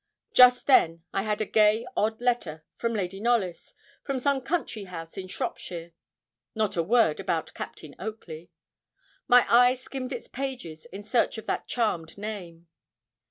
Just 0.33 0.65
then 0.65 1.03
I 1.13 1.21
had 1.21 1.41
a 1.41 1.45
gay, 1.45 1.85
odd 1.95 2.21
letter 2.21 2.63
from 2.75 2.91
Lady 2.95 3.19
Knollys, 3.19 3.75
from 4.01 4.19
some 4.19 4.41
country 4.41 4.85
house 4.85 5.15
in 5.15 5.27
Shropshire. 5.27 5.91
Not 6.55 6.75
a 6.75 6.81
word 6.81 7.19
about 7.19 7.53
Captain 7.53 7.93
Oakley. 7.99 8.49
My 9.27 9.45
eye 9.47 9.75
skimmed 9.75 10.11
its 10.11 10.27
pages 10.27 10.85
in 10.87 11.03
search 11.03 11.37
of 11.37 11.45
that 11.45 11.67
charmed 11.67 12.17
name. 12.17 12.67